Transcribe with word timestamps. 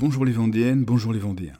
Bonjour 0.00 0.24
les 0.24 0.30
Vendéennes, 0.30 0.84
bonjour 0.84 1.12
les 1.12 1.18
Vendéens. 1.18 1.58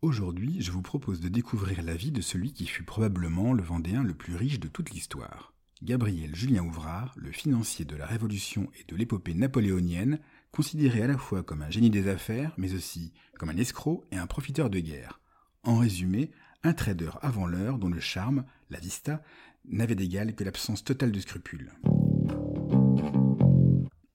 Aujourd'hui, 0.00 0.58
je 0.60 0.70
vous 0.70 0.80
propose 0.80 1.18
de 1.18 1.28
découvrir 1.28 1.82
la 1.82 1.96
vie 1.96 2.12
de 2.12 2.20
celui 2.20 2.52
qui 2.52 2.66
fut 2.66 2.84
probablement 2.84 3.52
le 3.52 3.64
Vendéen 3.64 4.04
le 4.04 4.14
plus 4.14 4.36
riche 4.36 4.60
de 4.60 4.68
toute 4.68 4.90
l'histoire. 4.90 5.54
Gabriel 5.82 6.36
Julien 6.36 6.62
Ouvrard, 6.62 7.12
le 7.16 7.32
financier 7.32 7.84
de 7.84 7.96
la 7.96 8.06
Révolution 8.06 8.70
et 8.78 8.84
de 8.84 8.94
l'épopée 8.94 9.34
napoléonienne, 9.34 10.20
considéré 10.52 11.02
à 11.02 11.08
la 11.08 11.18
fois 11.18 11.42
comme 11.42 11.62
un 11.62 11.70
génie 11.70 11.90
des 11.90 12.06
affaires, 12.06 12.54
mais 12.58 12.74
aussi 12.74 13.12
comme 13.40 13.48
un 13.48 13.56
escroc 13.56 14.04
et 14.12 14.16
un 14.16 14.28
profiteur 14.28 14.70
de 14.70 14.78
guerre. 14.78 15.20
En 15.64 15.78
résumé, 15.78 16.30
un 16.62 16.74
trader 16.74 17.10
avant 17.22 17.48
l'heure 17.48 17.78
dont 17.78 17.90
le 17.90 17.98
charme, 17.98 18.44
la 18.70 18.78
vista, 18.78 19.20
n'avait 19.64 19.96
d'égal 19.96 20.36
que 20.36 20.44
l'absence 20.44 20.84
totale 20.84 21.10
de 21.10 21.18
scrupules. 21.18 21.72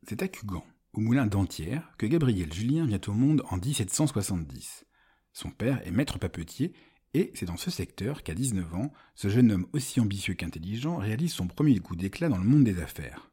C'est 0.08 0.24
à 0.24 0.30
Cugan, 0.30 0.64
au 0.96 1.02
moulin 1.02 1.28
d'Antière, 1.28 1.92
que 1.98 2.06
Gabriel 2.06 2.54
Julien 2.54 2.86
vient 2.86 3.02
au 3.08 3.12
monde 3.12 3.44
en 3.50 3.58
1770. 3.58 4.86
Son 5.34 5.50
père 5.50 5.86
est 5.86 5.92
maître 5.92 6.20
papetier, 6.20 6.74
et 7.14 7.32
c'est 7.34 7.46
dans 7.46 7.58
ce 7.58 7.70
secteur 7.70 8.24
qu'à 8.24 8.34
19 8.34 8.76
ans, 8.76 8.94
ce 9.14 9.28
jeune 9.28 9.52
homme 9.52 9.68
aussi 9.74 10.00
ambitieux 10.00 10.36
qu'intelligent 10.36 10.98
réalise 10.98 11.34
son 11.34 11.48
premier 11.48 11.80
coup 11.80 11.98
d'éclat 11.98 12.30
dans 12.30 12.38
le 12.38 12.46
monde 12.46 12.64
des 12.64 12.82
affaires. 12.82 13.30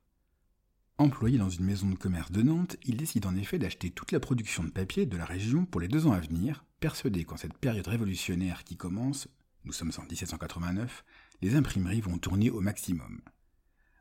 Employé 0.99 1.39
dans 1.39 1.49
une 1.49 1.65
maison 1.65 1.89
de 1.89 1.95
commerce 1.95 2.33
de 2.33 2.43
Nantes, 2.43 2.77
il 2.85 2.97
décide 2.97 3.27
en 3.27 3.37
effet 3.37 3.59
d'acheter 3.59 3.91
toute 3.91 4.13
la 4.13 4.21
production 4.21 4.65
de 4.65 4.71
papier 4.71 5.07
de 5.07 5.17
la 5.17 5.25
région 5.25 5.65
pour 5.65 5.81
les 5.81 5.89
deux 5.89 6.07
ans 6.07 6.13
à 6.13 6.21
venir, 6.21 6.65
persuadé 6.81 7.25
qu'en 7.25 7.37
cette 7.37 7.59
période 7.59 7.87
révolutionnaire 7.87 8.65
qui 8.65 8.77
commence, 8.77 9.29
nous 9.65 9.73
sommes 9.73 9.93
en 9.99 10.03
1789, 10.03 11.05
les 11.41 11.55
imprimeries 11.55 12.01
vont 12.01 12.19
tourner 12.19 12.51
au 12.51 12.61
maximum. 12.61 13.21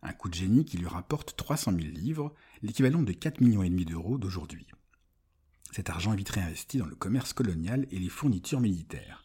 Un 0.04 0.14
coup 0.14 0.30
de 0.30 0.34
génie 0.34 0.66
qui 0.66 0.78
lui 0.78 0.88
rapporte 0.88 1.36
300 1.36 1.72
000 1.72 1.84
livres, 1.84 2.34
l'équivalent 2.62 3.04
de 3.04 3.12
4 3.12 3.42
millions 3.42 3.64
d'euros 3.86 4.18
d'aujourd'hui. 4.18 4.68
Cet 5.72 5.90
argent 5.90 6.14
est 6.14 6.18
vite 6.18 6.30
réinvesti 6.30 6.80
dans 6.80 6.86
le 6.86 6.96
commerce 6.96 7.34
colonial 7.34 7.88
et 7.92 8.00
les 8.00 8.10
fournitures 8.10 8.60
militaires. 8.60 9.24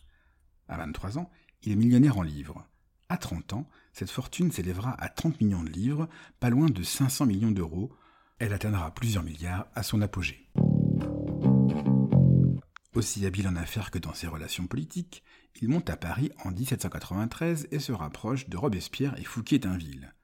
À 0.69 0.77
23 0.77 1.19
ans, 1.19 1.31
il 1.63 1.73
est 1.73 1.77
millionnaire 1.77 2.19
en 2.19 2.23
livres. 2.23 2.67
À 3.09 3.17
30 3.17 3.53
ans, 3.55 3.69
cette 3.93 4.11
fortune 4.11 4.53
s'élèvera 4.53 4.93
à 5.01 5.09
30 5.09 5.41
millions 5.41 5.63
de 5.63 5.71
livres, 5.71 6.09
pas 6.41 6.51
loin 6.51 6.69
de 6.69 6.83
500 6.83 7.27
millions 7.27 7.51
d'euros. 7.51 7.93
Elle 8.39 8.53
atteindra 8.53 8.93
plusieurs 8.93 9.25
milliards 9.25 9.67
à 9.75 9.83
son 9.83 10.03
apogée. 10.03 10.51
Aussi 12.95 13.27
habile 13.27 13.49
en 13.49 13.57
affaires 13.57 13.91
que 13.91 13.99
dans 13.99 14.15
ses 14.15 14.27
relations 14.27 14.67
politiques, 14.67 15.23
il 15.61 15.69
monte 15.69 15.91
à 15.91 15.97
Paris 15.97 16.31
en 16.45 16.51
1793 16.51 17.69
et 17.71 17.79
se 17.79 17.93
rapproche 17.93 18.49
de 18.49 18.57
Robespierre 18.57 19.19
et 19.19 19.25
Fouquier-Tinville. 19.25 20.16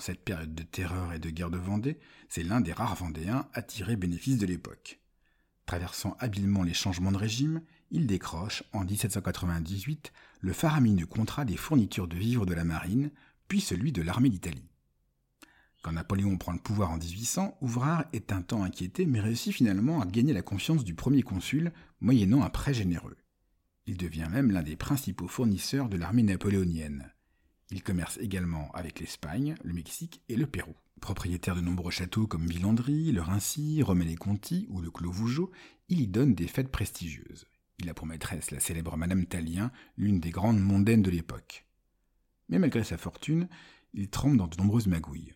Cette 0.00 0.24
période 0.24 0.54
de 0.54 0.62
terreur 0.62 1.12
et 1.12 1.18
de 1.18 1.30
guerre 1.30 1.50
de 1.50 1.58
Vendée, 1.58 1.98
c'est 2.28 2.42
l'un 2.42 2.60
des 2.60 2.72
rares 2.72 2.96
Vendéens 2.96 3.48
à 3.52 3.62
tirer 3.62 3.96
bénéfice 3.96 4.38
de 4.38 4.46
l'époque. 4.46 5.00
Traversant 5.66 6.16
habilement 6.20 6.62
les 6.62 6.74
changements 6.74 7.12
de 7.12 7.16
régime, 7.16 7.62
il 7.90 8.06
décroche, 8.06 8.62
en 8.72 8.84
1798, 8.84 10.12
le 10.40 10.52
faramineux 10.52 11.06
contrat 11.06 11.44
des 11.44 11.56
fournitures 11.56 12.08
de 12.08 12.16
vivres 12.16 12.46
de 12.46 12.54
la 12.54 12.64
marine, 12.64 13.10
puis 13.48 13.60
celui 13.60 13.92
de 13.92 14.02
l'armée 14.02 14.30
d'Italie. 14.30 14.68
Quand 15.82 15.92
Napoléon 15.92 16.36
prend 16.36 16.52
le 16.52 16.58
pouvoir 16.58 16.90
en 16.90 16.98
1800, 16.98 17.58
Ouvrard 17.60 18.04
est 18.12 18.32
un 18.32 18.42
temps 18.42 18.64
inquiété 18.64 19.06
mais 19.06 19.20
réussit 19.20 19.52
finalement 19.52 20.00
à 20.00 20.06
gagner 20.06 20.32
la 20.32 20.42
confiance 20.42 20.84
du 20.84 20.94
premier 20.94 21.22
consul, 21.22 21.72
moyennant 22.00 22.42
un 22.42 22.50
prêt 22.50 22.74
généreux. 22.74 23.16
Il 23.86 23.96
devient 23.96 24.26
même 24.30 24.50
l'un 24.50 24.62
des 24.62 24.74
principaux 24.74 25.28
fournisseurs 25.28 25.88
de 25.88 25.96
l'armée 25.96 26.24
napoléonienne. 26.24 27.12
Il 27.70 27.82
commerce 27.82 28.18
également 28.18 28.70
avec 28.72 29.00
l'Espagne, 29.00 29.56
le 29.64 29.72
Mexique 29.72 30.22
et 30.28 30.36
le 30.36 30.46
Pérou. 30.46 30.74
Propriétaire 31.00 31.56
de 31.56 31.60
nombreux 31.60 31.90
châteaux 31.90 32.26
comme 32.26 32.46
Villandry, 32.46 33.10
le 33.10 33.20
Rincy, 33.20 33.82
Romaine-Conti 33.82 34.66
ou 34.70 34.80
le 34.80 34.90
Clos 34.90 35.10
Vougeot, 35.10 35.50
il 35.88 36.00
y 36.00 36.06
donne 36.06 36.34
des 36.34 36.46
fêtes 36.46 36.70
prestigieuses. 36.70 37.46
Il 37.78 37.90
a 37.90 37.94
pour 37.94 38.06
maîtresse 38.06 38.50
la 38.52 38.60
célèbre 38.60 38.96
Madame 38.96 39.26
Talien, 39.26 39.72
l'une 39.96 40.20
des 40.20 40.30
grandes 40.30 40.60
mondaines 40.60 41.02
de 41.02 41.10
l'époque. 41.10 41.66
Mais 42.48 42.58
malgré 42.58 42.84
sa 42.84 42.96
fortune, 42.96 43.48
il 43.92 44.08
trempe 44.08 44.36
dans 44.36 44.46
de 44.46 44.56
nombreuses 44.56 44.86
magouilles. 44.86 45.34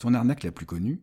Son 0.00 0.14
arnaque 0.14 0.44
la 0.44 0.52
plus 0.52 0.66
connue, 0.66 1.02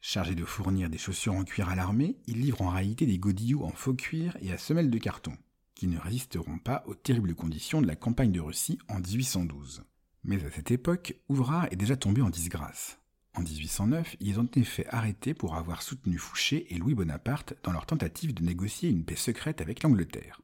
chargé 0.00 0.34
de 0.34 0.44
fournir 0.44 0.88
des 0.88 0.98
chaussures 0.98 1.34
en 1.34 1.44
cuir 1.44 1.68
à 1.68 1.76
l'armée, 1.76 2.16
il 2.26 2.40
livre 2.40 2.62
en 2.62 2.70
réalité 2.70 3.06
des 3.06 3.18
godillots 3.18 3.64
en 3.64 3.70
faux 3.70 3.94
cuir 3.94 4.36
et 4.40 4.50
à 4.50 4.58
semelles 4.58 4.90
de 4.90 4.98
carton, 4.98 5.36
qui 5.78 5.86
ne 5.86 5.98
résisteront 5.98 6.58
pas 6.58 6.82
aux 6.86 6.96
terribles 6.96 7.36
conditions 7.36 7.80
de 7.80 7.86
la 7.86 7.94
campagne 7.94 8.32
de 8.32 8.40
Russie 8.40 8.80
en 8.88 8.98
1812. 8.98 9.84
Mais 10.24 10.44
à 10.44 10.50
cette 10.50 10.72
époque, 10.72 11.14
Ouvrard 11.28 11.68
est 11.70 11.76
déjà 11.76 11.96
tombé 11.96 12.20
en 12.20 12.30
disgrâce. 12.30 12.98
En 13.34 13.42
1809, 13.42 14.16
ils 14.18 14.40
ont 14.40 14.44
été 14.44 14.64
fait 14.64 14.88
arrêter 14.88 15.34
pour 15.34 15.54
avoir 15.54 15.82
soutenu 15.82 16.18
Fouché 16.18 16.66
et 16.74 16.78
Louis 16.78 16.96
Bonaparte 16.96 17.54
dans 17.62 17.70
leur 17.70 17.86
tentative 17.86 18.34
de 18.34 18.42
négocier 18.42 18.90
une 18.90 19.04
paix 19.04 19.14
secrète 19.14 19.60
avec 19.60 19.84
l'Angleterre. 19.84 20.40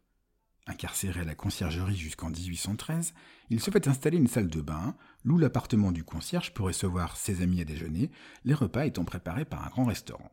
Incarcéré 0.68 1.22
à 1.22 1.24
la 1.24 1.34
conciergerie 1.34 1.96
jusqu'en 1.96 2.30
1813, 2.30 3.12
il 3.50 3.60
se 3.60 3.72
fait 3.72 3.88
installer 3.88 4.18
une 4.18 4.28
salle 4.28 4.48
de 4.48 4.60
bain, 4.60 4.94
loue 5.24 5.38
l'appartement 5.38 5.90
du 5.90 6.04
concierge 6.04 6.54
pour 6.54 6.66
recevoir 6.66 7.16
ses 7.16 7.42
amis 7.42 7.60
à 7.60 7.64
déjeuner, 7.64 8.12
les 8.44 8.54
repas 8.54 8.86
étant 8.86 9.04
préparés 9.04 9.44
par 9.44 9.66
un 9.66 9.70
grand 9.70 9.84
restaurant. 9.84 10.30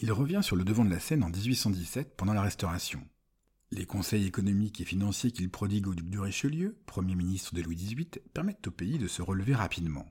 Il 0.00 0.12
revient 0.12 0.40
sur 0.42 0.54
le 0.54 0.62
devant 0.62 0.84
de 0.84 0.90
la 0.90 1.00
scène 1.00 1.24
en 1.24 1.28
1817 1.28 2.16
pendant 2.16 2.32
la 2.32 2.42
Restauration. 2.42 3.04
Les 3.72 3.84
conseils 3.84 4.26
économiques 4.26 4.80
et 4.80 4.84
financiers 4.84 5.32
qu'il 5.32 5.50
prodigue 5.50 5.88
au 5.88 5.94
duc 5.94 6.08
de 6.08 6.20
Richelieu, 6.20 6.78
Premier 6.86 7.16
ministre 7.16 7.52
de 7.54 7.62
Louis 7.62 7.74
XVIII, 7.74 8.08
permettent 8.32 8.68
au 8.68 8.70
pays 8.70 8.98
de 8.98 9.08
se 9.08 9.22
relever 9.22 9.56
rapidement. 9.56 10.06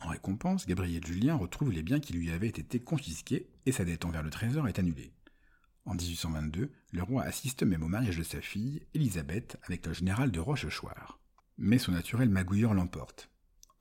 En 0.00 0.08
récompense, 0.08 0.66
Gabriel 0.66 1.06
Julien 1.06 1.36
retrouve 1.36 1.72
les 1.72 1.82
biens 1.82 2.00
qui 2.00 2.12
lui 2.12 2.30
avaient 2.30 2.48
été 2.48 2.80
confisqués 2.80 3.48
et 3.64 3.72
sa 3.72 3.86
dette 3.86 4.04
envers 4.04 4.22
le 4.22 4.28
trésor 4.28 4.68
est 4.68 4.78
annulée. 4.78 5.14
En 5.86 5.94
1822, 5.94 6.70
le 6.92 7.02
roi 7.02 7.22
assiste 7.22 7.62
même 7.62 7.82
au 7.82 7.88
mariage 7.88 8.18
de 8.18 8.22
sa 8.22 8.42
fille, 8.42 8.82
Élisabeth, 8.92 9.56
avec 9.62 9.86
le 9.86 9.94
général 9.94 10.32
de 10.32 10.40
Rochechouart. 10.40 11.18
Mais 11.56 11.78
son 11.78 11.92
naturel 11.92 12.28
magouilleur 12.28 12.74
l'emporte. 12.74 13.30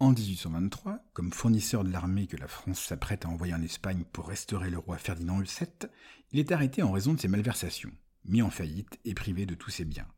En 0.03 0.11
1823, 0.11 0.99
comme 1.13 1.31
fournisseur 1.31 1.85
de 1.85 1.89
l'armée 1.89 2.27
que 2.27 2.35
la 2.35 2.49
France 2.49 2.81
s'apprête 2.81 3.23
à 3.23 3.29
envoyer 3.29 3.53
en 3.53 3.61
Espagne 3.61 4.03
pour 4.11 4.27
restaurer 4.27 4.69
le 4.69 4.77
roi 4.77 4.97
Ferdinand 4.97 5.39
VII, 5.39 5.89
il 6.33 6.39
est 6.39 6.51
arrêté 6.51 6.83
en 6.83 6.91
raison 6.91 7.13
de 7.13 7.21
ses 7.21 7.29
malversations, 7.29 7.93
mis 8.25 8.41
en 8.41 8.49
faillite 8.49 8.99
et 9.05 9.13
privé 9.13 9.45
de 9.45 9.55
tous 9.55 9.69
ses 9.69 9.85
biens. 9.85 10.09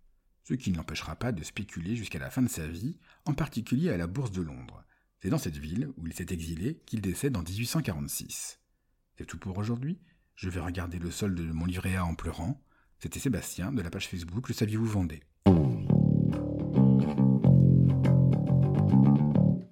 Ce 0.44 0.56
qui 0.56 0.72
ne 0.72 0.78
l'empêchera 0.78 1.16
pas 1.16 1.32
de 1.32 1.44
spéculer 1.44 1.96
jusqu'à 1.96 2.18
la 2.18 2.32
fin 2.32 2.42
de 2.42 2.50
sa 2.50 2.66
vie, 2.66 2.98
en 3.26 3.36
particulier 3.36 3.92
à 3.92 3.98
la 3.98 4.08
Bourse 4.08 4.32
de 4.32 4.42
Londres. 4.42 4.84
C'est 5.22 5.30
dans 5.30 5.38
cette 5.38 5.58
ville, 5.58 5.92
où 5.98 6.08
il 6.08 6.14
s'est 6.14 6.34
exilé, 6.34 6.82
qu'il 6.88 7.02
décède 7.02 7.38
en 7.38 7.44
1846. 7.44 8.60
C'est 9.20 9.26
tout 9.26 9.38
pour 9.38 9.56
aujourd'hui. 9.56 10.02
Je 10.34 10.50
vais 10.50 10.62
regarder 10.62 10.98
le 10.98 11.12
solde 11.12 11.38
de 11.38 11.54
mon 11.54 11.66
livret 11.66 11.96
A 11.96 12.06
en 12.06 12.16
pleurant. 12.16 12.60
C'était 12.98 13.20
Sébastien 13.20 13.72
de 13.72 13.84
la 13.84 13.92
page 13.92 14.08
Facebook 14.08 14.48
Le 14.48 14.56
Saviez-vous 14.56 14.88
Vendée. 14.88 15.22